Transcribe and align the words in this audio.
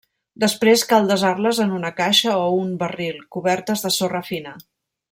Després 0.43 0.85
cal 0.93 1.09
desar-les 1.11 1.59
en 1.67 1.75
una 1.81 1.93
caixa 2.01 2.35
o 2.47 2.49
un 2.63 2.75
barril, 2.83 3.23
cobertes 3.37 3.87
de 3.89 3.97
sorra 4.01 4.27
fina. 4.33 4.57